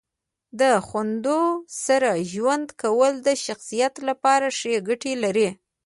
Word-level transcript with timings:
د 0.59 0.61
خنداوو 0.87 1.61
سره 1.85 2.09
ژوند 2.31 2.67
کول 2.81 3.13
د 3.27 3.29
شخصیت 3.45 3.93
لپاره 4.07 4.47
ښې 4.57 4.75
ګټې 4.87 5.13
لري. 5.23 5.49